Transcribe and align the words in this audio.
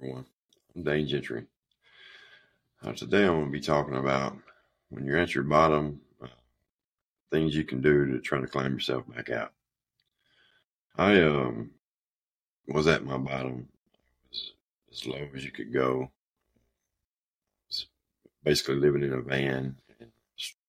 everyone. 0.00 0.26
I'm 0.74 0.82
Dane 0.82 1.06
Gentry. 1.06 1.46
Uh, 2.84 2.92
today 2.92 3.24
I'm 3.24 3.36
going 3.36 3.44
to 3.46 3.50
be 3.50 3.60
talking 3.60 3.96
about 3.96 4.36
when 4.90 5.06
you're 5.06 5.16
at 5.16 5.34
your 5.34 5.44
bottom, 5.44 6.00
uh, 6.22 6.26
things 7.30 7.56
you 7.56 7.64
can 7.64 7.80
do 7.80 8.04
to 8.06 8.20
try 8.20 8.38
to 8.38 8.46
climb 8.46 8.74
yourself 8.74 9.04
back 9.14 9.30
out. 9.30 9.52
I 10.98 11.22
um, 11.22 11.70
was 12.68 12.86
at 12.86 13.06
my 13.06 13.16
bottom 13.16 13.68
as, 14.30 14.52
as 14.92 15.06
low 15.06 15.26
as 15.34 15.44
you 15.44 15.50
could 15.50 15.72
go, 15.72 16.10
basically 18.44 18.76
living 18.76 19.02
in 19.02 19.14
a 19.14 19.22
van, 19.22 19.76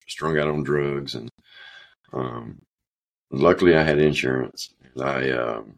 strung 0.07 0.39
out 0.39 0.47
on 0.47 0.63
drugs, 0.63 1.15
and 1.15 1.29
um, 2.13 2.61
luckily 3.29 3.75
I 3.75 3.83
had 3.83 3.99
insurance. 3.99 4.73
I 4.97 5.31
um, 5.31 5.75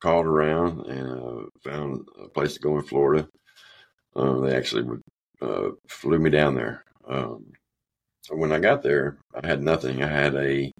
called 0.00 0.26
around 0.26 0.86
and 0.86 1.08
uh, 1.08 1.46
found 1.62 2.06
a 2.22 2.28
place 2.28 2.54
to 2.54 2.60
go 2.60 2.76
in 2.76 2.82
Florida. 2.84 3.28
Uh, 4.16 4.40
they 4.40 4.56
actually 4.56 4.98
uh, 5.40 5.68
flew 5.86 6.18
me 6.18 6.30
down 6.30 6.54
there. 6.54 6.84
Um, 7.06 7.52
when 8.30 8.52
I 8.52 8.58
got 8.58 8.82
there, 8.82 9.18
I 9.34 9.46
had 9.46 9.62
nothing. 9.62 10.02
I 10.02 10.08
had 10.08 10.34
a 10.34 10.72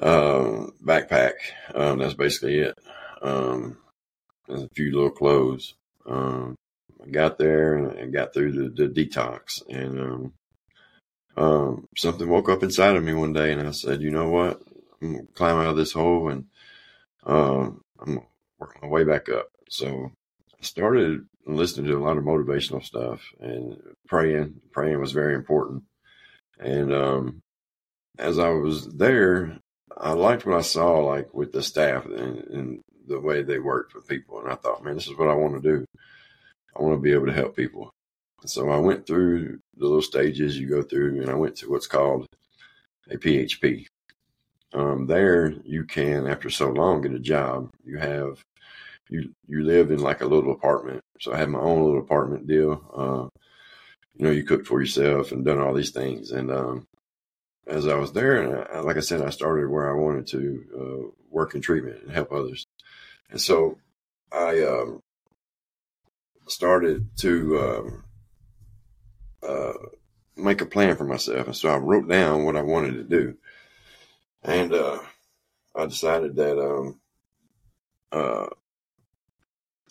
uh, 0.00 0.66
backpack. 0.84 1.32
Um, 1.74 1.98
that's 1.98 2.14
basically 2.14 2.58
it. 2.60 2.78
Um, 3.20 3.78
a 4.48 4.68
few 4.74 4.92
little 4.92 5.10
clothes. 5.10 5.74
Um, 6.06 6.56
I 7.04 7.08
got 7.10 7.38
there 7.38 7.76
and, 7.76 8.12
got 8.12 8.32
through 8.32 8.52
the, 8.52 8.86
the 8.86 8.88
detox, 8.88 9.62
and 9.68 10.00
um, 10.00 10.32
um, 11.36 11.88
something 11.96 12.28
woke 12.28 12.48
up 12.48 12.62
inside 12.62 12.96
of 12.96 13.02
me 13.02 13.14
one 13.14 13.32
day, 13.32 13.52
and 13.52 13.66
I 13.66 13.70
said, 13.72 14.02
"You 14.02 14.10
know 14.10 14.28
what? 14.28 14.60
I'm 15.00 15.12
gonna 15.12 15.26
climb 15.34 15.56
out 15.56 15.66
of 15.66 15.76
this 15.76 15.92
hole 15.92 16.28
and 16.28 16.46
um, 17.24 17.82
I'm 18.02 18.20
working 18.58 18.82
my 18.82 18.88
way 18.88 19.04
back 19.04 19.28
up. 19.28 19.48
So 19.68 20.10
I 20.58 20.64
started 20.64 21.26
listening 21.46 21.86
to 21.86 21.98
a 21.98 22.04
lot 22.04 22.18
of 22.18 22.24
motivational 22.24 22.84
stuff 22.84 23.20
and 23.40 23.80
praying. 24.06 24.60
Praying 24.72 25.00
was 25.00 25.12
very 25.12 25.34
important. 25.34 25.84
And 26.58 26.92
um, 26.92 27.40
as 28.18 28.38
I 28.38 28.50
was 28.50 28.86
there, 28.86 29.58
I 29.96 30.12
liked 30.12 30.46
what 30.46 30.56
I 30.56 30.62
saw, 30.62 30.98
like 31.00 31.32
with 31.34 31.52
the 31.52 31.62
staff 31.62 32.06
and, 32.06 32.38
and 32.38 32.80
the 33.06 33.20
way 33.20 33.42
they 33.42 33.58
worked 33.58 33.94
with 33.94 34.06
people. 34.06 34.40
And 34.40 34.50
I 34.50 34.54
thought, 34.54 34.84
man, 34.84 34.94
this 34.94 35.08
is 35.08 35.16
what 35.16 35.28
I 35.28 35.34
want 35.34 35.60
to 35.60 35.68
do. 35.68 35.84
I 36.76 36.82
want 36.82 36.94
to 36.94 37.02
be 37.02 37.12
able 37.12 37.26
to 37.26 37.32
help 37.32 37.56
people. 37.56 37.90
So 38.44 38.70
I 38.70 38.78
went 38.78 39.06
through 39.06 39.60
the 39.76 39.84
little 39.84 40.02
stages 40.02 40.58
you 40.58 40.68
go 40.68 40.82
through, 40.82 41.20
and 41.20 41.30
I 41.30 41.34
went 41.34 41.56
to 41.58 41.70
what's 41.70 41.86
called 41.86 42.26
a 43.10 43.16
PHP, 43.16 43.86
um, 44.74 45.06
there 45.06 45.52
you 45.64 45.84
can 45.84 46.26
after 46.26 46.50
so 46.50 46.70
long 46.70 47.02
get 47.02 47.12
a 47.12 47.18
job. 47.18 47.70
You 47.84 47.98
have 47.98 48.44
you 49.08 49.34
you 49.46 49.62
live 49.62 49.90
in 49.90 49.98
like 49.98 50.20
a 50.22 50.26
little 50.26 50.52
apartment. 50.52 51.02
So 51.20 51.32
i 51.32 51.36
had 51.36 51.50
my 51.50 51.58
own 51.60 51.82
little 51.82 52.00
apartment 52.00 52.46
deal. 52.46 52.82
Uh, 52.96 53.38
you 54.14 54.24
know 54.24 54.30
you 54.30 54.44
cook 54.44 54.66
for 54.66 54.80
yourself 54.80 55.32
and 55.32 55.44
done 55.44 55.58
all 55.58 55.74
these 55.74 55.90
things. 55.90 56.30
And 56.30 56.50
um, 56.50 56.86
as 57.66 57.86
i 57.86 57.94
was 57.94 58.12
there 58.12 58.42
and 58.42 58.66
I, 58.72 58.80
like 58.80 58.96
i 58.96 59.00
said 59.00 59.20
i 59.20 59.30
started 59.30 59.68
where 59.68 59.88
i 59.88 59.94
wanted 59.94 60.26
to 60.28 60.64
uh, 60.76 61.10
work 61.30 61.54
in 61.54 61.60
treatment 61.60 62.02
and 62.02 62.10
help 62.10 62.32
others. 62.32 62.66
And 63.30 63.40
so 63.40 63.78
i 64.32 64.62
um, 64.62 65.00
started 66.48 67.08
to 67.18 67.58
um, 67.60 68.04
uh, 69.48 69.72
make 70.36 70.60
a 70.60 70.66
plan 70.66 70.96
for 70.96 71.04
myself. 71.04 71.46
And 71.46 71.56
so 71.56 71.68
i 71.68 71.76
wrote 71.76 72.08
down 72.08 72.44
what 72.44 72.56
i 72.56 72.62
wanted 72.62 72.94
to 72.94 73.04
do 73.04 73.36
and 74.42 74.72
uh, 74.72 74.98
I 75.74 75.86
decided 75.86 76.36
that 76.36 76.58
um, 76.58 77.00
uh, 78.10 78.46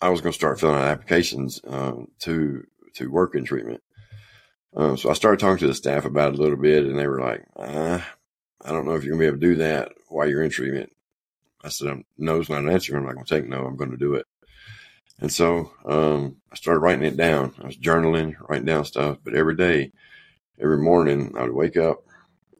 I 0.00 0.08
was 0.08 0.20
going 0.20 0.32
to 0.32 0.38
start 0.38 0.60
filling 0.60 0.76
out 0.76 0.88
applications 0.88 1.60
um, 1.66 2.08
to 2.20 2.66
to 2.94 3.10
work 3.10 3.34
in 3.34 3.44
treatment. 3.44 3.82
Um, 4.74 4.96
so 4.96 5.10
I 5.10 5.14
started 5.14 5.40
talking 5.40 5.58
to 5.58 5.66
the 5.66 5.74
staff 5.74 6.04
about 6.04 6.32
it 6.34 6.38
a 6.38 6.42
little 6.42 6.58
bit, 6.58 6.84
and 6.84 6.98
they 6.98 7.06
were 7.06 7.20
like, 7.20 7.44
uh, 7.56 8.00
"I 8.64 8.72
don't 8.72 8.86
know 8.86 8.94
if 8.94 9.04
you're 9.04 9.16
going 9.16 9.26
to 9.26 9.36
be 9.36 9.36
able 9.36 9.40
to 9.40 9.54
do 9.54 9.54
that 9.62 9.92
while 10.08 10.28
you're 10.28 10.42
in 10.42 10.50
treatment." 10.50 10.92
I 11.64 11.68
said, 11.68 12.02
"No, 12.18 12.40
it's 12.40 12.48
not 12.50 12.62
an 12.62 12.68
answer. 12.68 12.96
I'm 12.96 13.04
not 13.04 13.14
going 13.14 13.26
to 13.26 13.34
take 13.34 13.48
no. 13.48 13.64
I'm 13.64 13.76
going 13.76 13.90
to 13.90 13.96
do 13.96 14.14
it." 14.14 14.26
And 15.20 15.32
so 15.32 15.70
um, 15.84 16.38
I 16.50 16.56
started 16.56 16.80
writing 16.80 17.04
it 17.04 17.16
down. 17.16 17.54
I 17.62 17.66
was 17.66 17.76
journaling, 17.76 18.34
writing 18.48 18.66
down 18.66 18.84
stuff, 18.84 19.18
but 19.22 19.34
every 19.34 19.54
day, 19.54 19.92
every 20.60 20.78
morning, 20.78 21.32
I 21.36 21.42
would 21.42 21.54
wake 21.54 21.76
up, 21.76 22.02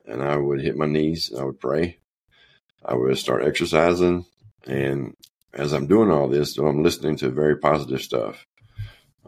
and 0.06 0.22
I 0.22 0.36
would 0.36 0.60
hit 0.60 0.76
my 0.76 0.86
knees 0.86 1.30
and 1.30 1.40
I 1.40 1.44
would 1.44 1.60
pray. 1.60 1.98
I 2.84 2.94
would 2.94 3.16
start 3.18 3.44
exercising. 3.44 4.26
And 4.66 5.16
as 5.52 5.72
I'm 5.72 5.86
doing 5.86 6.10
all 6.10 6.28
this, 6.28 6.58
I'm 6.58 6.82
listening 6.82 7.16
to 7.16 7.30
very 7.30 7.56
positive 7.56 8.02
stuff. 8.02 8.46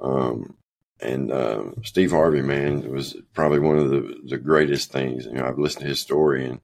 Um, 0.01 0.57
and 1.01 1.31
uh, 1.31 1.65
Steve 1.83 2.11
Harvey, 2.13 2.43
man, 2.43 2.91
was 2.91 3.17
probably 3.35 3.59
one 3.59 3.79
of 3.79 3.91
the, 3.91 4.17
the 4.25 4.39
greatest 4.39 4.91
things. 4.91 5.27
You 5.27 5.33
know, 5.33 5.47
I've 5.47 5.59
listened 5.59 5.83
to 5.83 5.89
his 5.89 6.01
story 6.01 6.47
and 6.47 6.61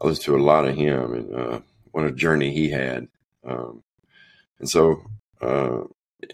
I 0.00 0.06
listened 0.06 0.24
to 0.26 0.36
a 0.36 0.42
lot 0.42 0.66
of 0.66 0.76
him 0.76 1.14
and 1.14 1.34
uh, 1.34 1.60
what 1.90 2.06
a 2.06 2.12
journey 2.12 2.52
he 2.52 2.70
had. 2.70 3.08
Um, 3.44 3.82
and 4.58 4.68
so, 4.68 5.02
uh, 5.40 5.82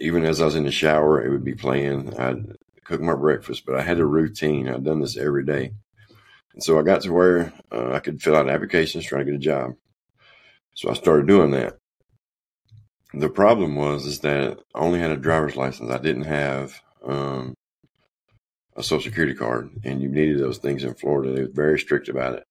even 0.00 0.24
as 0.24 0.40
I 0.40 0.44
was 0.44 0.54
in 0.54 0.64
the 0.64 0.70
shower, 0.70 1.24
it 1.24 1.30
would 1.30 1.44
be 1.44 1.54
playing. 1.54 2.16
I'd 2.18 2.56
cook 2.84 3.00
my 3.00 3.14
breakfast, 3.14 3.66
but 3.66 3.74
I 3.74 3.82
had 3.82 3.98
a 3.98 4.06
routine. 4.06 4.68
I'd 4.68 4.84
done 4.84 5.00
this 5.00 5.16
every 5.16 5.44
day. 5.44 5.72
And 6.54 6.62
so 6.62 6.78
I 6.78 6.82
got 6.82 7.02
to 7.02 7.12
where 7.12 7.52
uh, 7.70 7.92
I 7.92 8.00
could 8.00 8.20
fill 8.20 8.36
out 8.36 8.48
applications 8.48 9.04
trying 9.04 9.24
to 9.24 9.30
get 9.30 9.36
a 9.36 9.38
job. 9.38 9.72
So 10.74 10.90
I 10.90 10.94
started 10.94 11.26
doing 11.26 11.52
that. 11.52 11.76
The 13.12 13.28
problem 13.28 13.74
was 13.74 14.06
is 14.06 14.20
that 14.20 14.58
I 14.74 14.78
only 14.78 15.00
had 15.00 15.10
a 15.10 15.16
driver's 15.16 15.56
license. 15.56 15.90
I 15.90 15.98
didn't 15.98 16.24
have 16.24 16.80
um, 17.04 17.54
a 18.76 18.82
social 18.82 19.10
security 19.10 19.34
card, 19.34 19.70
and 19.84 20.00
you 20.00 20.08
needed 20.08 20.38
those 20.38 20.58
things 20.58 20.84
in 20.84 20.94
Florida. 20.94 21.32
They 21.32 21.42
were 21.42 21.48
very 21.52 21.78
strict 21.78 22.08
about 22.08 22.34
it. 22.34 22.44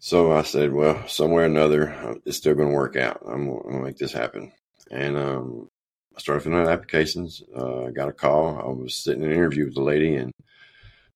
So 0.00 0.30
I 0.32 0.42
said, 0.42 0.72
well, 0.72 1.06
somewhere 1.08 1.42
or 1.42 1.46
another, 1.46 1.90
uh, 1.90 2.14
it's 2.24 2.36
still 2.36 2.54
going 2.54 2.68
to 2.68 2.74
work 2.74 2.96
out. 2.96 3.20
I'm, 3.26 3.48
going 3.48 3.74
to 3.74 3.82
make 3.82 3.98
this 3.98 4.12
happen. 4.12 4.52
And 4.92 5.16
um, 5.16 5.68
I 6.16 6.20
started 6.20 6.42
filling 6.42 6.60
out 6.60 6.68
applications. 6.68 7.42
Uh, 7.54 7.86
I 7.86 7.90
got 7.90 8.08
a 8.08 8.12
call. 8.12 8.58
I 8.58 8.68
was 8.68 8.94
sitting 8.94 9.22
in 9.24 9.30
an 9.30 9.36
interview 9.36 9.64
with 9.64 9.74
the 9.74 9.82
lady, 9.82 10.14
and 10.14 10.32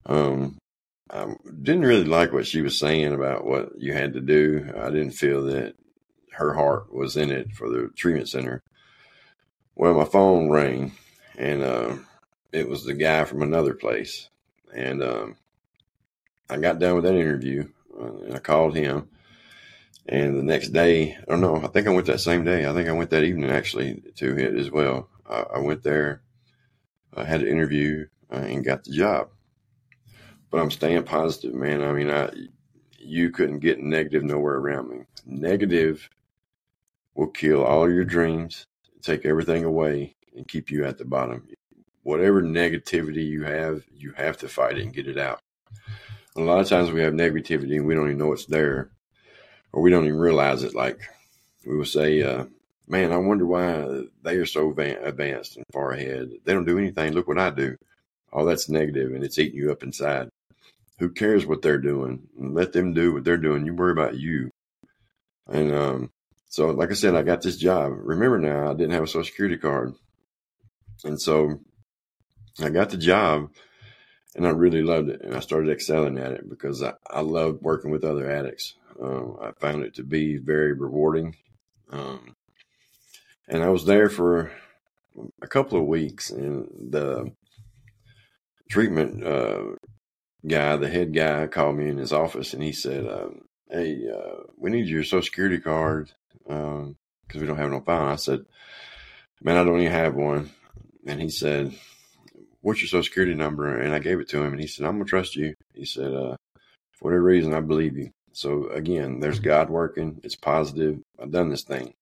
um, 0.07 0.59
I 1.13 1.35
didn't 1.63 1.83
really 1.83 2.05
like 2.05 2.33
what 2.33 2.47
she 2.47 2.63
was 2.63 2.79
saying 2.79 3.13
about 3.13 3.45
what 3.45 3.79
you 3.79 3.93
had 3.93 4.15
to 4.15 4.21
do. 4.21 4.73
I 4.77 4.89
didn't 4.89 5.11
feel 5.11 5.45
that 5.45 5.75
her 6.33 6.55
heart 6.55 6.93
was 6.93 7.19
in 7.19 7.31
it 7.31 7.53
for 7.53 7.69
the 7.69 7.91
treatment 7.95 8.31
center. 8.31 8.63
Well, 9.75 9.93
my 9.93 10.07
phone 10.07 10.49
rang, 10.49 10.93
and 11.37 11.63
uh, 11.63 11.97
it 12.51 12.67
was 12.67 12.85
the 12.85 12.95
guy 12.95 13.25
from 13.25 13.43
another 13.43 13.75
place. 13.75 14.31
And 14.75 15.03
um, 15.03 15.37
I 16.49 16.57
got 16.57 16.79
done 16.79 16.95
with 16.95 17.05
that 17.05 17.15
interview, 17.15 17.69
uh, 18.01 18.17
and 18.25 18.35
I 18.35 18.39
called 18.39 18.75
him. 18.75 19.11
And 20.09 20.37
the 20.37 20.43
next 20.43 20.71
day, 20.71 21.15
I 21.15 21.25
don't 21.31 21.43
know, 21.43 21.57
I 21.57 21.69
think 21.69 21.87
I 21.87 21.91
went 21.91 22.07
that 22.07 22.21
same 22.21 22.43
day. 22.43 22.67
I 22.67 22.73
think 22.73 22.89
I 22.89 22.93
went 22.93 23.11
that 23.11 23.25
evening 23.25 23.51
actually 23.51 24.03
to 24.17 24.39
it 24.39 24.57
as 24.57 24.71
well. 24.71 25.11
I, 25.29 25.45
I 25.57 25.59
went 25.59 25.83
there, 25.83 26.23
I 27.15 27.25
had 27.25 27.43
an 27.43 27.49
interview, 27.49 28.07
uh, 28.33 28.37
and 28.37 28.65
got 28.65 28.85
the 28.85 28.93
job 28.93 29.29
but 30.53 30.61
I'm 30.61 30.71
staying 30.71 31.05
positive, 31.05 31.55
man. 31.55 31.83
I 31.83 31.93
mean, 31.93 32.11
I 32.11 32.31
you 32.99 33.31
couldn't 33.31 33.61
get 33.61 33.81
negative 33.81 34.23
nowhere 34.23 34.59
around 34.59 34.91
me. 34.91 34.99
Negative 35.27 36.09
will 37.15 37.29
kill 37.29 37.65
all 37.65 37.91
your 37.91 38.05
dreams, 38.05 38.67
take 39.01 39.25
everything 39.25 39.65
away, 39.65 40.15
and 40.37 40.47
keep 40.47 40.71
you 40.71 40.85
at 40.85 40.99
the 40.99 41.05
bottom. 41.05 41.49
Whatever 42.05 42.43
negativity 42.43 43.27
you 43.27 43.43
have, 43.45 43.83
you 43.93 44.13
have 44.13 44.37
to 44.39 44.49
fight 44.49 44.77
it 44.77 44.83
and 44.83 44.93
get 44.93 45.09
it 45.09 45.19
out. 45.19 45.41
A 46.37 46.41
lot 46.41 46.61
of 46.61 46.69
times 46.69 46.91
we 46.91 47.01
have 47.01 47.15
negativity 47.15 47.77
and 47.77 47.87
we 47.87 47.95
don't 47.95 48.07
even 48.07 48.19
know 48.19 48.33
it's 48.33 48.47
there, 48.47 48.91
or 49.73 49.83
we 49.83 49.91
don't 49.91 50.05
even 50.05 50.19
realize 50.19 50.63
it. 50.65 50.75
Like 50.75 51.01
we 51.67 51.77
will 51.77 51.87
say, 51.87 52.23
uh, 52.23 52.45
"Man, 52.87 53.11
I 53.11 53.17
wonder 53.17 53.47
why 53.47 54.05
they 54.23 54.37
are 54.37 54.47
so 54.47 54.71
advanced 54.71 55.57
and 55.57 55.65
far 55.73 55.93
ahead. 55.93 56.31
They 56.45 56.53
don't 56.53 56.67
do 56.67 56.79
anything. 56.79 57.15
Look 57.15 57.27
what 57.27 57.39
I 57.39 57.49
do." 57.51 57.77
All 58.33 58.45
that's 58.45 58.69
negative, 58.69 59.13
and 59.13 59.25
it's 59.25 59.39
eating 59.39 59.59
you 59.59 59.73
up 59.73 59.83
inside. 59.83 60.29
Who 61.03 61.11
cares 61.11 61.45
what 61.45 61.63
they're 61.63 61.79
doing? 61.79 62.29
Let 62.39 62.73
them 62.73 62.95
do 62.95 63.13
what 63.13 63.25
they're 63.25 63.37
doing. 63.37 63.67
You 63.67 63.75
worry 63.75 63.91
about 63.91 64.15
you. 64.15 64.53
And 65.49 65.75
um, 65.75 66.13
so, 66.49 66.71
like 66.71 66.93
I 66.93 66.95
said, 66.95 67.17
I 67.17 67.23
got 67.23 67.43
this 67.43 67.57
job. 67.57 67.93
Remember 67.97 68.39
now, 68.39 68.71
I 68.71 68.75
didn't 68.75 68.93
have 68.93 69.03
a 69.03 69.09
social 69.09 69.25
security 69.25 69.57
card. 69.57 69.95
And 71.03 71.21
so 71.21 71.59
I 72.61 72.71
got 72.71 72.91
the 72.91 72.99
job 72.99 73.51
and 74.37 74.47
I 74.47 74.51
really 74.51 74.83
loved 74.83 75.09
it. 75.09 75.23
And 75.23 75.35
I 75.35 75.41
started 75.41 75.73
excelling 75.73 76.19
at 76.19 76.31
it 76.31 76.49
because 76.49 76.85
I, 76.85 76.93
I 77.11 77.23
loved 77.23 77.63
working 77.63 77.91
with 77.91 78.05
other 78.05 78.31
addicts. 78.31 78.77
Um, 79.03 79.39
I 79.43 79.51
found 79.59 79.83
it 79.83 79.97
to 79.97 80.05
be 80.05 80.37
very 80.37 80.73
rewarding. 80.73 81.35
Um, 81.91 82.37
and 83.49 83.65
I 83.65 83.71
was 83.71 83.87
there 83.87 84.09
for 84.09 84.53
a 85.43 85.49
couple 85.49 85.81
of 85.81 85.87
weeks 85.87 86.31
and 86.31 86.69
the 86.93 87.33
treatment 88.71 89.25
uh, 89.25 89.65
guy, 90.47 90.77
the 90.77 90.89
head 90.89 91.15
guy, 91.15 91.47
called 91.47 91.77
me 91.77 91.89
in 91.89 91.99
his 91.99 92.13
office 92.13 92.55
and 92.55 92.63
he 92.63 92.73
said, 92.73 93.07
um, 93.07 93.43
"Hey, 93.71 94.09
uh, 94.09 94.43
we 94.57 94.71
need 94.71 94.89
your 94.89 95.05
social 95.05 95.23
security 95.23 95.59
card 95.59 96.13
because 96.45 96.85
um, 96.85 96.97
we 97.35 97.47
don't 97.47 97.59
have 97.59 97.71
no 97.71 97.81
file." 97.81 98.09
I 98.09 98.17
said, 98.17 98.45
"Man, 99.43 99.57
I 99.57 99.65
don't 99.65 99.81
even 99.81 99.93
have 99.93 100.15
one." 100.15 100.51
and 101.07 101.21
he 101.21 101.29
said, 101.29 101.75
"What's 102.61 102.81
your 102.81 102.89
social 102.89 103.05
security 103.05 103.35
number?" 103.35 103.79
And 103.79 103.95
I 103.95 103.99
gave 103.99 104.21
it 104.21 104.29
to 104.31 104.43
him, 104.43 104.53
and 104.53 104.61
he 104.61 104.67
said, 104.67 104.87
"I'm 104.87 104.95
gonna 104.95 105.05
trust 105.05 105.37
you." 105.37 105.55
He 105.75 105.85
said, 105.85 106.13
uh, 106.13 106.37
"For 106.93 107.07
whatever 107.07 107.23
reason, 107.25 107.55
I 107.55 107.61
believe 107.61 107.97
you." 107.97 108.11
So 108.33 108.69
again, 108.71 109.21
there's 109.21 109.41
God 109.41 109.71
working. 109.71 110.21
It's 110.25 110.37
positive. 110.37 111.01
I've 111.21 111.31
done 111.31 111.51
this 111.51 111.65
thing. 111.65 111.95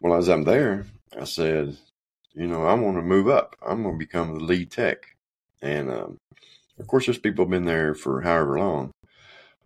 Well, 0.00 0.18
as 0.18 0.28
I'm 0.28 0.44
there, 0.44 0.86
I 1.18 1.24
said, 1.24 1.76
you 2.34 2.46
know, 2.46 2.64
I 2.64 2.74
want 2.74 2.96
to 2.96 3.02
move 3.02 3.28
up. 3.28 3.56
I'm 3.64 3.84
to 3.84 3.92
become 3.92 4.34
the 4.34 4.44
lead 4.44 4.70
tech. 4.70 5.06
And 5.62 5.90
um, 5.90 6.18
of 6.78 6.86
course, 6.86 7.06
there's 7.06 7.18
people 7.18 7.46
been 7.46 7.64
there 7.64 7.94
for 7.94 8.20
however 8.22 8.58
long. 8.58 8.92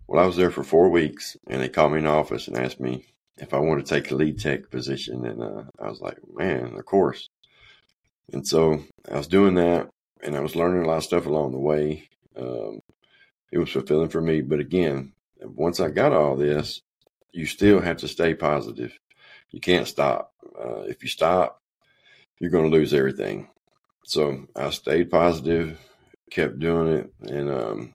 Well, 0.07 0.23
I 0.23 0.27
was 0.27 0.35
there 0.35 0.51
for 0.51 0.63
four 0.63 0.89
weeks, 0.89 1.37
and 1.47 1.61
they 1.61 1.69
called 1.69 1.91
me 1.91 1.99
in 1.99 2.05
the 2.05 2.09
office 2.09 2.47
and 2.47 2.57
asked 2.57 2.79
me 2.79 3.05
if 3.37 3.53
I 3.53 3.59
wanted 3.59 3.85
to 3.85 3.93
take 3.93 4.11
a 4.11 4.15
lead 4.15 4.39
tech 4.39 4.69
position. 4.69 5.25
And 5.25 5.41
uh, 5.41 5.63
I 5.79 5.89
was 5.89 6.01
like, 6.01 6.17
man, 6.33 6.75
of 6.77 6.85
course. 6.85 7.29
And 8.31 8.47
so 8.47 8.83
I 9.11 9.17
was 9.17 9.27
doing 9.27 9.55
that, 9.55 9.89
and 10.23 10.35
I 10.35 10.39
was 10.39 10.55
learning 10.55 10.83
a 10.83 10.87
lot 10.87 10.97
of 10.97 11.03
stuff 11.03 11.25
along 11.25 11.51
the 11.51 11.59
way. 11.59 12.09
Um, 12.35 12.81
it 13.51 13.57
was 13.57 13.69
fulfilling 13.69 14.09
for 14.09 14.21
me. 14.21 14.41
But 14.41 14.59
again, 14.59 15.13
once 15.41 15.79
I 15.79 15.89
got 15.89 16.13
all 16.13 16.35
this, 16.35 16.81
you 17.31 17.45
still 17.45 17.79
have 17.79 17.97
to 17.97 18.07
stay 18.07 18.33
positive. 18.33 18.97
You 19.51 19.59
can't 19.59 19.87
stop. 19.87 20.33
Uh, 20.59 20.81
if 20.81 21.03
you 21.03 21.09
stop, 21.09 21.61
you're 22.39 22.51
going 22.51 22.69
to 22.69 22.75
lose 22.75 22.93
everything. 22.93 23.49
So 24.05 24.47
I 24.55 24.69
stayed 24.71 25.11
positive, 25.11 25.79
kept 26.29 26.59
doing 26.59 26.87
it. 26.97 27.13
And 27.21 27.49
um, 27.49 27.93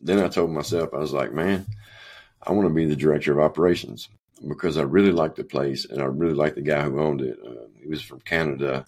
then 0.00 0.20
I 0.20 0.28
told 0.28 0.50
myself, 0.50 0.90
I 0.92 0.98
was 0.98 1.12
like, 1.12 1.32
man, 1.32 1.66
I 2.42 2.52
want 2.52 2.68
to 2.68 2.74
be 2.74 2.86
the 2.86 2.96
director 2.96 3.32
of 3.32 3.44
operations 3.44 4.08
because 4.46 4.76
I 4.76 4.82
really 4.82 5.12
liked 5.12 5.36
the 5.36 5.44
place 5.44 5.84
and 5.84 6.02
I 6.02 6.06
really 6.06 6.34
liked 6.34 6.56
the 6.56 6.62
guy 6.62 6.82
who 6.82 7.00
owned 7.00 7.22
it. 7.22 7.38
Uh, 7.44 7.66
he 7.80 7.88
was 7.88 8.02
from 8.02 8.20
Canada, 8.20 8.84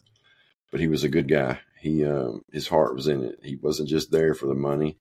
but 0.70 0.80
he 0.80 0.88
was 0.88 1.04
a 1.04 1.08
good 1.08 1.28
guy. 1.28 1.58
He 1.80 2.04
um, 2.04 2.44
his 2.52 2.68
heart 2.68 2.94
was 2.94 3.06
in 3.06 3.22
it. 3.22 3.38
He 3.42 3.56
wasn't 3.56 3.88
just 3.88 4.10
there 4.10 4.34
for 4.34 4.46
the 4.46 4.54
money. 4.54 4.96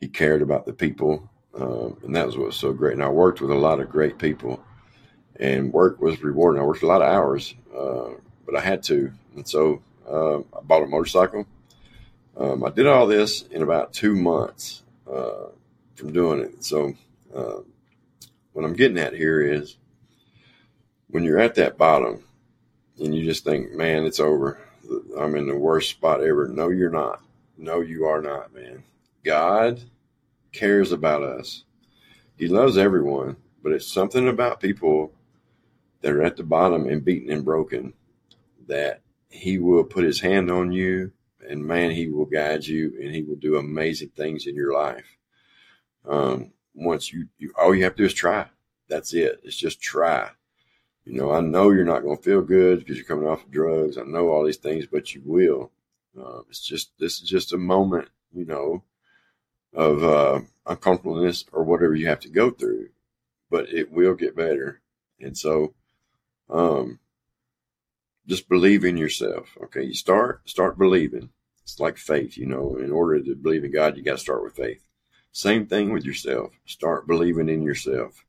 He 0.00 0.08
cared 0.08 0.42
about 0.42 0.66
the 0.66 0.72
people, 0.72 1.28
um, 1.54 1.96
and 2.04 2.14
that 2.16 2.26
was 2.26 2.36
what 2.36 2.46
was 2.46 2.56
so 2.56 2.72
great. 2.72 2.94
And 2.94 3.02
I 3.02 3.08
worked 3.08 3.40
with 3.40 3.50
a 3.50 3.54
lot 3.54 3.80
of 3.80 3.90
great 3.90 4.18
people, 4.18 4.62
and 5.36 5.72
work 5.72 6.00
was 6.00 6.22
rewarding. 6.22 6.60
I 6.60 6.64
worked 6.64 6.82
a 6.82 6.86
lot 6.86 7.02
of 7.02 7.08
hours, 7.08 7.54
uh, 7.76 8.10
but 8.44 8.56
I 8.56 8.60
had 8.60 8.82
to, 8.84 9.12
and 9.36 9.46
so 9.46 9.82
uh, 10.08 10.38
I 10.38 10.60
bought 10.62 10.82
a 10.82 10.86
motorcycle. 10.86 11.46
Um, 12.36 12.64
I 12.64 12.70
did 12.70 12.86
all 12.86 13.06
this 13.06 13.42
in 13.42 13.62
about 13.62 13.92
two 13.92 14.14
months 14.14 14.82
uh, 15.10 15.48
from 15.94 16.12
doing 16.12 16.40
it. 16.40 16.64
So 16.64 16.94
uh, 17.34 17.60
what 18.52 18.64
I'm 18.64 18.74
getting 18.74 18.98
at 18.98 19.14
here 19.14 19.40
is 19.40 19.76
when 21.08 21.24
you're 21.24 21.40
at 21.40 21.56
that 21.56 21.76
bottom 21.76 22.24
and 22.98 23.14
you 23.14 23.24
just 23.24 23.44
think, 23.44 23.72
man, 23.72 24.04
it's 24.04 24.20
over. 24.20 24.58
I'm 25.18 25.34
in 25.34 25.46
the 25.46 25.56
worst 25.56 25.90
spot 25.90 26.22
ever. 26.22 26.48
No, 26.48 26.68
you're 26.68 26.90
not. 26.90 27.22
No, 27.56 27.80
you 27.80 28.06
are 28.06 28.22
not, 28.22 28.54
man. 28.54 28.82
God 29.24 29.80
cares 30.52 30.92
about 30.92 31.22
us. 31.22 31.64
He 32.36 32.48
loves 32.48 32.78
everyone, 32.78 33.36
but 33.62 33.72
it's 33.72 33.86
something 33.86 34.28
about 34.28 34.60
people 34.60 35.12
that 36.00 36.12
are 36.12 36.22
at 36.22 36.36
the 36.36 36.42
bottom 36.42 36.88
and 36.88 37.04
beaten 37.04 37.30
and 37.30 37.44
broken 37.44 37.92
that 38.66 39.02
he 39.28 39.58
will 39.58 39.84
put 39.84 40.04
his 40.04 40.20
hand 40.20 40.50
on 40.50 40.72
you 40.72 41.12
and 41.48 41.64
man, 41.64 41.90
he 41.90 42.08
will 42.08 42.26
guide 42.26 42.66
you 42.66 42.94
and 43.00 43.14
he 43.14 43.22
will 43.22 43.36
do 43.36 43.56
amazing 43.56 44.10
things 44.10 44.46
in 44.46 44.54
your 44.54 44.72
life. 44.72 45.16
Um, 46.08 46.52
once 46.74 47.12
you, 47.12 47.28
you, 47.38 47.52
all 47.58 47.74
you 47.74 47.84
have 47.84 47.94
to 47.94 48.02
do 48.02 48.06
is 48.06 48.14
try. 48.14 48.46
That's 48.88 49.12
it. 49.14 49.40
It's 49.44 49.56
just 49.56 49.80
try. 49.80 50.30
You 51.04 51.14
know, 51.14 51.32
I 51.32 51.40
know 51.40 51.70
you're 51.70 51.84
not 51.84 52.02
going 52.02 52.16
to 52.16 52.22
feel 52.22 52.42
good 52.42 52.80
because 52.80 52.96
you're 52.96 53.06
coming 53.06 53.26
off 53.26 53.44
of 53.44 53.50
drugs. 53.50 53.96
I 53.98 54.02
know 54.02 54.28
all 54.28 54.44
these 54.44 54.56
things, 54.56 54.86
but 54.86 55.14
you 55.14 55.22
will. 55.24 55.70
Uh, 56.18 56.40
it's 56.48 56.64
just, 56.64 56.92
this 56.98 57.20
is 57.20 57.28
just 57.28 57.52
a 57.52 57.58
moment, 57.58 58.08
you 58.32 58.44
know, 58.44 58.82
of 59.72 60.04
uh, 60.04 60.40
uncomfortableness 60.66 61.44
or 61.52 61.64
whatever 61.64 61.94
you 61.94 62.08
have 62.08 62.20
to 62.20 62.28
go 62.28 62.50
through, 62.50 62.90
but 63.50 63.68
it 63.72 63.90
will 63.90 64.14
get 64.14 64.36
better. 64.36 64.80
And 65.20 65.36
so, 65.36 65.74
um, 66.48 66.98
just 68.26 68.48
believe 68.48 68.84
in 68.84 68.96
yourself. 68.96 69.56
Okay, 69.64 69.84
you 69.84 69.94
start 69.94 70.48
start 70.48 70.78
believing. 70.78 71.30
It's 71.62 71.80
like 71.80 71.96
faith, 71.96 72.36
you 72.36 72.46
know. 72.46 72.76
In 72.76 72.90
order 72.92 73.22
to 73.22 73.34
believe 73.34 73.64
in 73.64 73.72
God, 73.72 73.96
you 73.96 74.02
got 74.02 74.12
to 74.12 74.18
start 74.18 74.42
with 74.42 74.56
faith. 74.56 74.86
Same 75.32 75.66
thing 75.66 75.92
with 75.92 76.04
yourself. 76.04 76.52
Start 76.66 77.06
believing 77.06 77.48
in 77.48 77.62
yourself. 77.62 78.24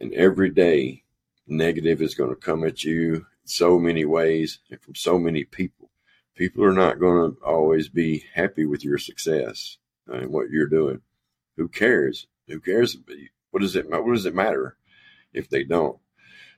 And 0.00 0.12
every 0.14 0.50
day, 0.50 1.04
negative 1.46 2.02
is 2.02 2.14
going 2.14 2.30
to 2.30 2.36
come 2.36 2.64
at 2.64 2.82
you 2.84 3.14
in 3.14 3.24
so 3.44 3.78
many 3.78 4.04
ways 4.04 4.58
and 4.70 4.80
from 4.80 4.94
so 4.94 5.18
many 5.18 5.44
people. 5.44 5.90
People 6.34 6.64
are 6.64 6.72
not 6.72 6.98
going 6.98 7.34
to 7.34 7.44
always 7.44 7.88
be 7.88 8.24
happy 8.34 8.64
with 8.64 8.84
your 8.84 8.98
success 8.98 9.76
and 10.06 10.32
what 10.32 10.50
you're 10.50 10.66
doing. 10.66 11.02
Who 11.56 11.68
cares? 11.68 12.26
Who 12.48 12.60
cares? 12.60 12.96
What 13.50 13.60
does 13.60 13.76
it? 13.76 13.88
What 13.90 14.14
does 14.14 14.26
it 14.26 14.34
matter 14.34 14.76
if 15.32 15.48
they 15.48 15.64
don't? 15.64 15.98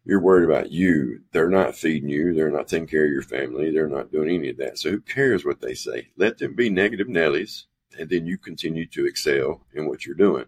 You're 0.04 0.20
worried 0.20 0.44
about 0.44 0.72
you. 0.72 1.20
They're 1.30 1.48
not 1.48 1.76
feeding 1.76 2.08
you. 2.08 2.34
They're 2.34 2.50
not 2.50 2.68
taking 2.68 2.88
care 2.88 3.04
of 3.04 3.12
your 3.12 3.22
family. 3.22 3.70
They're 3.70 3.88
not 3.88 4.10
doing 4.10 4.30
any 4.30 4.50
of 4.50 4.56
that. 4.58 4.78
So 4.78 4.90
who 4.90 5.00
cares 5.00 5.44
what 5.44 5.60
they 5.60 5.74
say? 5.74 6.08
Let 6.16 6.38
them 6.38 6.54
be 6.54 6.70
negative 6.70 7.06
Nellies, 7.06 7.64
and 7.98 8.10
then 8.10 8.26
you 8.26 8.36
continue 8.36 8.86
to 8.86 9.06
excel 9.06 9.60
in 9.72 9.86
what 9.86 10.04
you're 10.04 10.16
doing. 10.16 10.46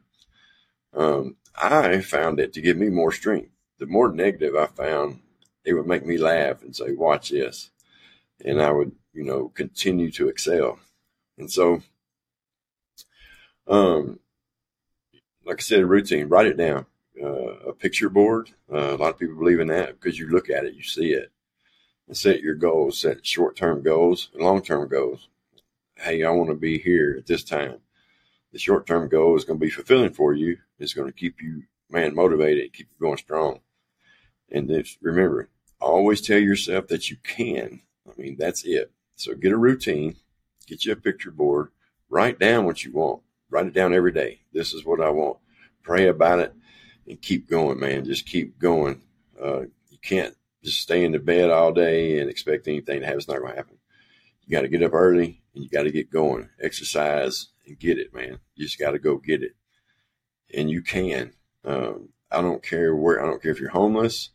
Um, 0.93 1.37
I 1.57 2.01
found 2.01 2.41
it 2.41 2.53
to 2.55 2.61
give 2.61 2.77
me 2.77 2.89
more 2.89 3.13
strength. 3.13 3.51
The 3.79 3.87
more 3.87 4.13
negative 4.13 4.57
I 4.57 4.67
found, 4.67 5.21
it 5.65 5.75
would 5.75 5.87
make 5.87 6.05
me 6.05 6.19
laugh 6.19 6.63
and 6.63 6.75
say, 6.75 6.93
"Watch 6.93 7.31
this," 7.31 7.71
and 8.45 8.61
I 8.61 8.71
would, 8.73 8.93
you 9.13 9.25
know, 9.25 9.49
continue 9.49 10.11
to 10.13 10.29
excel. 10.29 10.79
And 11.39 11.51
so 11.51 11.83
um, 13.67 14.19
like 15.45 15.59
I 15.59 15.63
said, 15.63 15.85
routine, 15.85 16.29
write 16.29 16.47
it 16.47 16.57
down. 16.57 16.87
Uh, 17.23 17.69
a 17.69 17.73
picture 17.73 18.09
board. 18.09 18.51
Uh, 18.73 18.95
a 18.95 18.97
lot 18.97 19.11
of 19.11 19.19
people 19.19 19.37
believe 19.37 19.61
in 19.61 19.69
that 19.69 20.01
because 20.01 20.19
you 20.19 20.29
look 20.29 20.51
at 20.51 20.65
it, 20.65 20.75
you 20.75 20.83
see 20.83 21.13
it, 21.13 21.31
and 22.09 22.17
set 22.17 22.41
your 22.41 22.55
goals, 22.55 23.01
set 23.01 23.25
short 23.25 23.57
term 23.57 23.83
goals 23.83 24.31
long 24.35 24.61
term 24.63 24.89
goals. 24.89 25.29
Hey, 25.97 26.25
I 26.25 26.31
want 26.31 26.51
to 26.51 26.57
be 26.57 26.79
here 26.79 27.15
at 27.17 27.27
this 27.27 27.45
time. 27.45 27.77
The 28.53 28.59
short 28.59 28.87
term 28.87 29.09
goal 29.09 29.37
is 29.37 29.45
going 29.45 29.61
to 29.61 29.65
be 29.65 29.71
fulfilling 29.71 30.13
for 30.13 30.33
you. 30.33 30.59
It's 30.79 30.95
going 30.95 31.07
to 31.07 31.17
keep 31.17 31.41
you, 31.41 31.63
man, 31.89 32.15
motivated, 32.15 32.73
keep 32.73 32.89
you 32.91 33.07
going 33.07 33.19
strong. 33.19 33.61
And 34.51 34.69
just 34.69 34.99
remember, 35.01 35.49
always 35.81 36.21
tell 36.21 36.39
yourself 36.39 36.89
that 36.89 37.11
you 37.11 37.17
can. 37.23 37.81
I 38.09 38.21
mean, 38.21 38.37
that's 38.39 38.65
it. 38.65 38.91
So 39.15 39.35
get 39.35 39.53
a 39.53 39.57
routine, 39.57 40.17
get 40.67 40.85
you 40.85 40.93
a 40.93 40.97
picture 40.97 41.31
board, 41.31 41.69
write 42.09 42.39
down 42.41 42.65
what 42.65 42.85
you 42.85 42.93
want 42.93 43.23
write 43.55 43.67
it 43.67 43.73
down 43.73 43.95
every 43.95 44.13
day. 44.13 44.41
This 44.53 44.75
is 44.75 44.85
what 44.85 45.01
I 45.01 45.11
want. 45.11 45.39
Pray 45.83 46.09
about 46.09 46.41
it 46.41 46.53
and 47.09 47.21
keep 47.21 47.49
going, 47.49 47.79
man. 47.79 48.05
Just 48.05 48.27
keep 48.27 48.59
going. 48.59 49.03
Uh, 49.43 49.63
you 49.91 49.99
can't 50.03 50.35
just 50.63 50.81
stay 50.81 51.05
in 51.05 51.13
the 51.13 51.19
bed 51.19 51.51
all 51.51 51.73
day 51.73 52.19
and 52.19 52.31
expect 52.31 52.69
anything 52.69 53.01
to 53.01 53.07
happen. 53.07 53.19
It's 53.19 53.29
not 53.29 53.39
going 53.39 53.53
to 53.53 53.57
happen. 53.57 53.79
You 54.47 54.57
got 54.57 54.63
to 54.63 54.69
get 54.69 54.83
up 54.83 54.95
early 54.95 55.43
and 55.55 55.65
you 55.65 55.71
got 55.71 55.85
to 55.85 55.93
get 55.93 56.11
going, 56.11 56.49
exercise 56.61 57.49
and 57.67 57.79
get 57.79 57.99
it, 57.99 58.15
man. 58.15 58.39
You 58.55 58.67
just 58.67 58.79
got 58.79 58.93
to 58.93 58.99
go 58.99 59.17
get 59.17 59.43
it. 59.43 59.57
And 60.55 60.71
you 60.71 60.83
can. 60.83 61.33
Um, 61.65 62.11
I 62.31 62.43
don't 62.43 62.63
care 62.63 62.95
where, 62.95 63.23
I 63.23 63.27
don't 63.27 63.43
care 63.43 63.53
if 63.53 63.61
you're 63.61 63.71
homeless. 63.71 64.31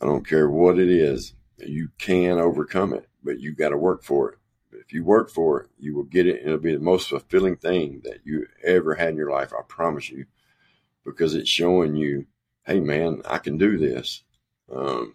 I 0.00 0.06
don't 0.06 0.26
care 0.26 0.48
what 0.48 0.78
it 0.78 0.88
is. 0.88 1.34
You 1.58 1.90
can 1.98 2.38
overcome 2.38 2.94
it, 2.94 3.08
but 3.22 3.40
you 3.40 3.54
got 3.54 3.68
to 3.68 3.76
work 3.76 4.02
for 4.02 4.32
it. 4.32 4.38
If 4.72 4.92
you 4.92 5.04
work 5.04 5.30
for 5.30 5.60
it, 5.60 5.68
you 5.78 5.94
will 5.94 6.04
get 6.04 6.26
it, 6.26 6.40
and 6.40 6.46
it'll 6.46 6.58
be 6.58 6.72
the 6.72 6.80
most 6.80 7.08
fulfilling 7.08 7.56
thing 7.56 8.00
that 8.04 8.20
you 8.24 8.46
ever 8.64 8.94
had 8.94 9.10
in 9.10 9.16
your 9.16 9.30
life. 9.30 9.52
I 9.52 9.62
promise 9.62 10.08
you, 10.08 10.26
because 11.04 11.34
it's 11.34 11.48
showing 11.48 11.96
you, 11.96 12.26
hey 12.64 12.80
man, 12.80 13.22
I 13.28 13.38
can 13.38 13.58
do 13.58 13.78
this. 13.78 14.22
Um, 14.72 15.14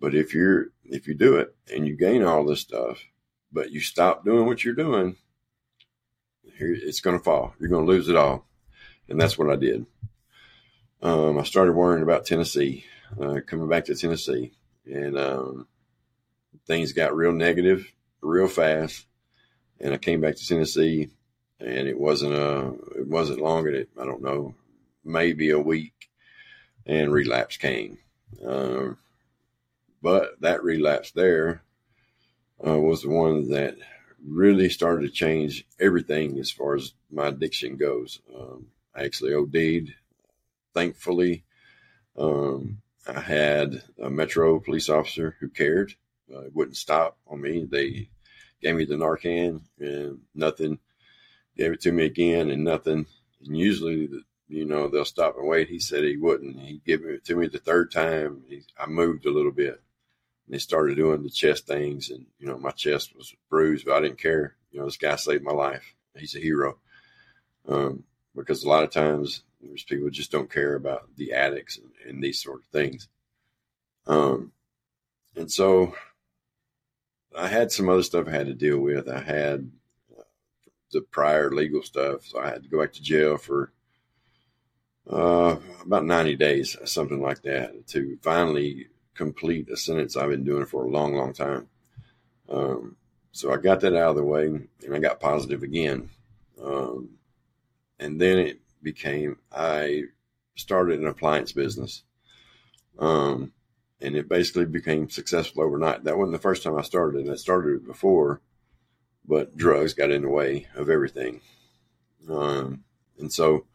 but 0.00 0.14
if 0.14 0.34
you're 0.34 0.66
if 0.84 1.08
you 1.08 1.14
do 1.14 1.36
it 1.36 1.54
and 1.72 1.86
you 1.86 1.96
gain 1.96 2.22
all 2.22 2.44
this 2.44 2.60
stuff, 2.60 3.02
but 3.52 3.70
you 3.70 3.80
stop 3.80 4.24
doing 4.24 4.46
what 4.46 4.64
you're 4.64 4.74
doing, 4.74 5.16
here 6.56 6.72
it's 6.72 7.00
going 7.00 7.18
to 7.18 7.24
fall. 7.24 7.54
You're 7.58 7.70
going 7.70 7.86
to 7.86 7.92
lose 7.92 8.08
it 8.08 8.16
all, 8.16 8.46
and 9.08 9.20
that's 9.20 9.36
what 9.36 9.50
I 9.50 9.56
did. 9.56 9.86
Um, 11.02 11.38
I 11.38 11.44
started 11.44 11.72
worrying 11.72 12.02
about 12.02 12.26
Tennessee, 12.26 12.84
uh, 13.20 13.40
coming 13.46 13.68
back 13.68 13.86
to 13.86 13.94
Tennessee, 13.94 14.52
and 14.84 15.18
um, 15.18 15.68
things 16.66 16.92
got 16.92 17.16
real 17.16 17.32
negative 17.32 17.92
real 18.20 18.48
fast, 18.48 19.06
and 19.80 19.94
I 19.94 19.98
came 19.98 20.20
back 20.20 20.36
to 20.36 20.46
Tennessee, 20.46 21.10
and 21.60 21.88
it 21.88 21.98
wasn't 21.98 22.34
a 22.34 22.72
it 22.96 23.06
wasn't 23.06 23.40
longer 23.40 23.72
than 23.72 23.86
I 24.00 24.04
don't 24.04 24.22
know, 24.22 24.54
maybe 25.04 25.50
a 25.50 25.58
week, 25.58 26.10
and 26.86 27.12
relapse 27.12 27.56
came. 27.56 27.98
Uh, 28.46 28.90
but 30.02 30.40
that 30.40 30.62
relapse 30.62 31.10
there 31.10 31.62
uh, 32.64 32.78
was 32.78 33.02
the 33.02 33.08
one 33.08 33.50
that 33.50 33.76
really 34.24 34.68
started 34.68 35.02
to 35.02 35.12
change 35.12 35.64
everything 35.80 36.38
as 36.38 36.50
far 36.50 36.74
as 36.74 36.92
my 37.10 37.28
addiction 37.28 37.76
goes. 37.76 38.20
Um, 38.34 38.66
I 38.94 39.04
actually 39.04 39.34
OD'd. 39.34 39.94
Thankfully, 40.74 41.44
um, 42.16 42.82
I 43.06 43.20
had 43.20 43.82
a 44.00 44.10
Metro 44.10 44.60
police 44.60 44.88
officer 44.88 45.36
who 45.40 45.48
cared 45.48 45.94
Uh, 46.32 46.44
wouldn't 46.52 46.76
stop 46.76 47.16
on 47.26 47.40
me. 47.40 47.64
They 47.64 48.10
gave 48.60 48.76
me 48.76 48.84
the 48.84 48.96
Narcan 48.96 49.62
and 49.78 50.20
nothing. 50.34 50.78
Gave 51.58 51.72
it 51.72 51.80
to 51.82 51.92
me 51.92 52.04
again 52.04 52.50
and 52.50 52.64
nothing. 52.64 53.06
And 53.44 53.56
usually, 53.56 54.08
you 54.48 54.64
know, 54.64 54.88
they'll 54.88 55.04
stop 55.04 55.36
and 55.36 55.46
wait. 55.46 55.68
He 55.68 55.80
said 55.80 56.04
he 56.04 56.16
wouldn't. 56.16 56.58
He 56.60 56.80
gave 56.86 57.04
it 57.04 57.24
to 57.26 57.36
me 57.36 57.48
the 57.48 57.58
third 57.58 57.92
time. 57.92 58.42
He, 58.48 58.62
I 58.78 58.86
moved 58.86 59.26
a 59.26 59.30
little 59.32 59.50
bit. 59.50 59.82
And 60.46 60.54
they 60.54 60.58
started 60.58 60.96
doing 60.96 61.22
the 61.22 61.30
chest 61.30 61.66
things, 61.66 62.08
and 62.08 62.24
you 62.38 62.46
know, 62.46 62.56
my 62.56 62.70
chest 62.70 63.14
was 63.14 63.34
bruised, 63.50 63.84
but 63.84 63.96
I 63.96 64.00
didn't 64.00 64.18
care. 64.18 64.54
You 64.70 64.80
know, 64.80 64.86
this 64.86 64.96
guy 64.96 65.16
saved 65.16 65.44
my 65.44 65.52
life. 65.52 65.94
He's 66.16 66.34
a 66.34 66.40
hero. 66.40 66.78
Um, 67.68 68.04
because 68.34 68.64
a 68.64 68.68
lot 68.68 68.84
of 68.84 68.90
times 68.90 69.42
there's 69.60 69.82
people 69.82 70.08
just 70.10 70.32
don't 70.32 70.50
care 70.50 70.74
about 70.74 71.08
the 71.16 71.32
addicts 71.32 71.76
and, 71.76 71.90
and 72.08 72.22
these 72.22 72.42
sort 72.42 72.60
of 72.60 72.66
things. 72.66 73.08
Um, 74.06 74.52
and 75.36 75.50
so 75.50 75.94
I 77.36 77.48
had 77.48 77.70
some 77.70 77.88
other 77.88 78.02
stuff 78.02 78.26
I 78.26 78.32
had 78.32 78.46
to 78.46 78.54
deal 78.54 78.78
with. 78.78 79.08
I 79.08 79.20
had 79.20 79.70
the 80.92 81.00
prior 81.00 81.50
legal 81.50 81.82
stuff, 81.82 82.24
so 82.24 82.40
I 82.40 82.48
had 82.48 82.62
to 82.62 82.68
go 82.68 82.80
back 82.80 82.92
to 82.94 83.02
jail 83.02 83.36
for 83.36 83.72
uh, 85.10 85.56
about 85.84 86.04
90 86.04 86.36
days, 86.36 86.76
something 86.84 87.20
like 87.20 87.42
that, 87.42 87.86
to 87.88 88.18
finally 88.22 88.88
complete 89.14 89.68
a 89.70 89.76
sentence 89.76 90.16
I've 90.16 90.30
been 90.30 90.44
doing 90.44 90.66
for 90.66 90.84
a 90.84 90.90
long, 90.90 91.14
long 91.14 91.32
time. 91.32 91.68
Um, 92.48 92.96
so 93.32 93.52
I 93.52 93.56
got 93.56 93.80
that 93.80 93.94
out 93.94 94.10
of 94.10 94.16
the 94.16 94.24
way 94.24 94.46
and 94.46 94.94
I 94.94 94.98
got 94.98 95.20
positive 95.20 95.62
again. 95.62 96.10
Um, 96.62 97.10
and 97.98 98.20
then 98.20 98.38
it 98.38 98.60
became, 98.82 99.38
I 99.52 100.04
started 100.54 101.00
an 101.00 101.06
appliance 101.06 101.52
business. 101.52 102.02
Um, 102.98 103.52
and 104.00 104.16
it 104.16 104.28
basically 104.28 104.66
became 104.66 105.10
successful 105.10 105.62
overnight. 105.62 106.04
That 106.04 106.16
wasn't 106.16 106.32
the 106.32 106.42
first 106.42 106.62
time 106.62 106.78
I 106.78 106.82
started 106.82 107.26
it. 107.26 107.30
I 107.30 107.36
started 107.36 107.76
it 107.76 107.86
before, 107.86 108.40
but 109.28 109.56
drugs 109.56 109.94
got 109.94 110.10
in 110.10 110.22
the 110.22 110.28
way 110.28 110.66
of 110.74 110.88
everything. 110.88 111.40
Um, 112.28 112.84
and 113.18 113.32
so 113.32 113.66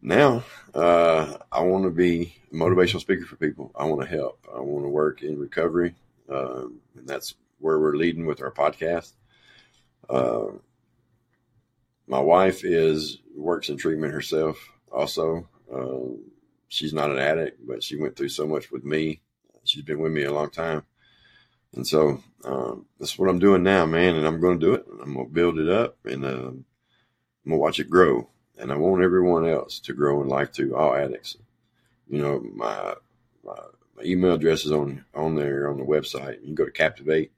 now 0.00 0.44
uh, 0.74 1.38
I 1.50 1.62
want 1.62 1.84
to 1.84 1.90
be 1.90 2.36
a 2.52 2.54
motivational 2.54 3.00
speaker 3.00 3.24
for 3.24 3.36
people. 3.36 3.72
I 3.74 3.84
want 3.84 4.02
to 4.02 4.16
help. 4.16 4.46
I 4.54 4.60
want 4.60 4.84
to 4.84 4.90
work 4.90 5.22
in 5.22 5.38
recovery, 5.38 5.94
um, 6.28 6.80
and 6.96 7.06
that's 7.06 7.34
where 7.58 7.80
we're 7.80 7.96
leading 7.96 8.26
with 8.26 8.42
our 8.42 8.52
podcast. 8.52 9.12
Uh, 10.08 10.52
my 12.06 12.20
wife 12.20 12.64
is 12.64 13.18
works 13.34 13.68
in 13.68 13.76
treatment 13.76 14.12
herself. 14.12 14.58
Also, 14.90 15.48
uh, 15.72 16.14
she's 16.68 16.92
not 16.92 17.10
an 17.10 17.18
addict, 17.18 17.66
but 17.66 17.82
she 17.82 17.96
went 17.96 18.16
through 18.16 18.30
so 18.30 18.46
much 18.46 18.70
with 18.70 18.84
me. 18.84 19.20
She's 19.64 19.82
been 19.82 19.98
with 19.98 20.12
me 20.12 20.24
a 20.24 20.32
long 20.32 20.50
time, 20.50 20.84
and 21.74 21.86
so 21.86 22.22
um, 22.44 22.86
that's 22.98 23.18
what 23.18 23.28
I'm 23.28 23.38
doing 23.38 23.62
now, 23.62 23.86
man. 23.86 24.16
And 24.16 24.26
I'm 24.26 24.40
going 24.40 24.58
to 24.58 24.66
do 24.66 24.74
it. 24.74 24.86
I'm 25.02 25.14
going 25.14 25.26
to 25.26 25.32
build 25.32 25.58
it 25.58 25.68
up, 25.68 25.96
and 26.04 26.24
uh, 26.24 26.28
I'm 26.28 26.64
going 27.44 27.52
to 27.52 27.56
watch 27.56 27.78
it 27.80 27.90
grow 27.90 28.28
and 28.58 28.72
I 28.72 28.76
want 28.76 29.02
everyone 29.02 29.46
else 29.46 29.78
to 29.80 29.92
grow 29.92 30.20
in 30.22 30.28
life 30.28 30.52
too. 30.52 30.76
All 30.76 30.94
addicts, 30.94 31.36
you 32.08 32.20
know, 32.20 32.40
my, 32.40 32.94
my, 33.44 33.54
my 33.96 34.02
email 34.02 34.34
address 34.34 34.64
is 34.64 34.72
on 34.72 35.04
on 35.14 35.36
there 35.36 35.70
on 35.70 35.78
the 35.78 35.84
website. 35.84 36.38
You 36.42 36.54
go 36.54 36.64
to 36.64 36.70
Captivate 36.70 37.32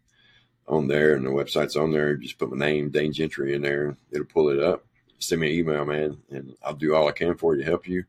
on 0.66 0.88
there, 0.88 1.14
and 1.14 1.26
the 1.26 1.30
website's 1.30 1.76
on 1.76 1.92
there. 1.92 2.16
Just 2.16 2.38
put 2.38 2.50
my 2.50 2.64
name, 2.64 2.90
Dane 2.90 3.12
Gentry, 3.12 3.54
in 3.54 3.62
there. 3.62 3.96
It'll 4.10 4.24
pull 4.24 4.48
it 4.48 4.60
up. 4.60 4.84
Send 5.18 5.42
me 5.42 5.50
an 5.52 5.58
email, 5.58 5.84
man, 5.84 6.18
and 6.30 6.54
I'll 6.64 6.74
do 6.74 6.94
all 6.94 7.08
I 7.08 7.12
can 7.12 7.36
for 7.36 7.54
you 7.54 7.62
to 7.62 7.68
help 7.68 7.86
you. 7.86 8.04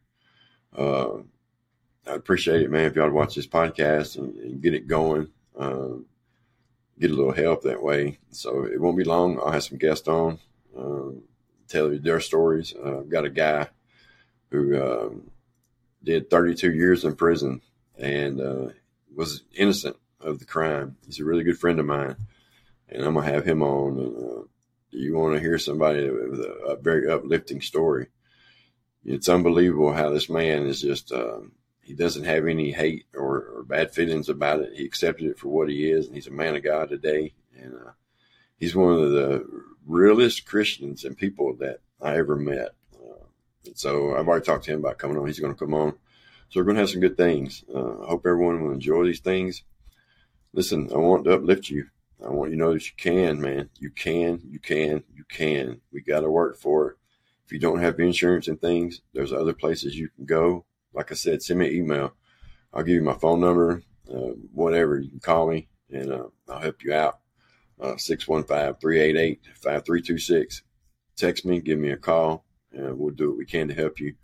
Uh, 0.76 1.18
I 2.08 2.14
appreciate 2.14 2.62
it, 2.62 2.72
man. 2.72 2.86
If 2.86 2.96
y'all 2.96 3.10
watch 3.10 3.36
this 3.36 3.48
podcast 3.48 4.18
and, 4.18 4.36
and 4.38 4.62
get 4.62 4.74
it 4.74 4.88
going, 4.88 5.28
uh, 5.60 5.90
get 7.02 7.12
a 7.12 7.16
little 7.16 7.32
help 7.32 7.64
that 7.64 7.82
way. 7.82 8.20
So 8.30 8.64
it 8.64 8.80
won't 8.80 8.98
be 8.98 9.04
long. 9.04 9.40
I'll 9.40 9.52
have 9.52 9.64
some 9.64 9.80
guests 9.80 10.08
on. 10.08 10.40
Uh, 10.78 11.20
tell 11.68 11.92
you 11.92 12.00
their 12.00 12.20
stories. 12.20 12.74
Uh, 12.74 13.00
I've 13.00 13.10
got 13.10 13.26
a 13.26 13.30
guy 13.30 13.68
who 14.52 14.82
um, 14.82 15.32
did 16.04 16.30
32 16.30 16.72
years 16.72 17.04
in 17.04 17.16
prison 17.16 17.62
and 17.98 18.40
uh, 18.40 18.68
was 19.16 19.44
innocent 19.56 19.98
of 20.20 20.40
the 20.40 20.46
crime. 20.46 20.98
He's 21.06 21.20
a 21.20 21.26
really 21.26 21.44
good 21.44 21.58
friend 21.58 21.80
of 21.80 21.86
mine, 21.86 22.16
and 22.88 23.04
I'm 23.04 23.16
gonna 23.16 23.26
have 23.26 23.46
him 23.46 23.64
on. 23.64 23.98
And, 23.98 24.18
uh, 24.18 24.44
you 24.92 25.16
want 25.18 25.36
to 25.36 25.40
hear 25.40 25.58
somebody 25.58 26.10
with 26.10 26.42
a, 26.42 26.52
a, 26.68 26.76
very 26.76 27.10
uplifting 27.10 27.62
story? 27.62 28.08
It's 29.06 29.30
unbelievable 29.30 29.94
how 29.94 30.10
this 30.10 30.30
man 30.30 30.68
is 30.68 30.82
just. 30.82 31.12
Um, 31.12 31.54
he 31.92 31.98
doesn't 31.98 32.24
have 32.24 32.48
any 32.48 32.72
hate 32.72 33.06
or, 33.14 33.50
or, 33.54 33.64
bad 33.64 33.94
feelings 33.94 34.30
about 34.30 34.62
it. 34.62 34.72
He 34.78 34.86
accepted 34.86 35.28
it 35.28 35.38
for 35.38 35.50
what 35.50 35.68
he 35.68 35.92
is, 35.92 36.06
and 36.06 36.16
he's 36.16 36.28
a 36.28 36.32
man 36.32 36.56
of 36.56 36.64
God 36.64 36.88
today. 36.88 37.34
And 37.54 37.74
uh, 37.74 37.92
he's 38.58 38.74
one 38.74 38.94
of 38.94 39.12
the 39.12 39.46
realest 39.86 40.46
Christians 40.46 41.04
and 41.04 41.18
people 41.18 41.54
that 41.58 41.82
I 42.02 42.16
ever 42.16 42.38
met. 42.38 42.70
Uh, 42.96 43.26
so 43.76 44.16
I've 44.16 44.26
already 44.26 44.46
talked 44.46 44.64
to 44.66 44.72
him 44.72 44.80
about 44.80 45.00
coming 45.00 45.18
on. 45.18 45.28
He's 45.28 45.42
going 45.42 45.54
to 45.54 45.60
come 45.60 45.74
on. 45.74 45.96
So 46.48 46.62
we're 46.62 46.64
going 46.64 46.76
to 46.76 46.82
have 46.82 46.92
some 46.92 47.02
good 47.02 47.18
things. 47.18 47.66
Uh, 47.68 48.04
I 48.04 48.08
hope 48.08 48.26
everyone 48.26 48.64
will 48.64 48.72
enjoy 48.72 49.04
these 49.04 49.20
things. 49.20 49.64
Listen, 50.54 50.90
I 50.94 50.98
want 50.98 51.26
to 51.26 51.34
uplift 51.34 51.70
you. 51.70 51.88
I 52.26 52.30
want 52.30 52.52
you 52.52 52.56
to 52.56 52.64
know 52.64 52.72
that 52.72 52.86
you 52.86 52.94
can, 52.96 53.42
man. 53.42 53.70
You 53.80 53.90
can, 53.90 54.40
you 54.48 54.60
can, 54.60 55.04
you 55.14 55.26
can. 55.26 55.82
We 55.92 56.00
got 56.00 56.22
to 56.22 56.32
work 56.32 56.58
for 56.58 56.92
it. 56.92 56.98
If 57.46 57.52
you 57.52 57.60
don't 57.60 57.82
have 57.82 58.00
insurance 58.00 58.48
and 58.48 58.62
things, 58.62 59.02
there's 59.14 59.34
other 59.34 59.54
places 59.54 59.98
you 59.98 60.08
can 60.08 60.24
go. 60.24 60.64
Like 60.94 61.12
I 61.12 61.16
said, 61.16 61.42
send 61.42 61.60
me 61.60 61.68
an 61.68 61.76
email. 61.76 62.14
I'll 62.74 62.84
give 62.84 62.96
you 62.96 63.02
my 63.02 63.14
phone 63.14 63.42
number, 63.42 63.84
uh, 64.10 64.34
whatever. 64.54 65.00
You 65.00 65.10
can 65.10 65.20
call 65.20 65.50
me 65.50 65.68
and 65.90 66.12
uh, 66.12 66.28
I'll 66.50 66.60
help 66.60 66.84
you 66.84 66.94
out. 66.94 67.20
615 67.98 68.76
388 68.80 69.42
5326. 69.56 70.64
Text 71.16 71.46
me, 71.46 71.60
give 71.62 71.80
me 71.80 71.90
a 71.90 71.98
call, 71.98 72.46
and 72.72 72.98
we'll 72.98 73.14
do 73.14 73.30
what 73.30 73.38
we 73.38 73.46
can 73.46 73.68
to 73.68 73.74
help 73.74 74.00
you. 74.00 74.16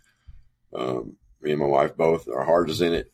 Um, 0.73 1.17
me 1.41 1.51
and 1.51 1.59
my 1.59 1.65
wife 1.67 1.95
both, 1.97 2.27
our 2.27 2.43
heart 2.43 2.69
is 2.69 2.81
in 2.81 2.93
it. 2.93 3.11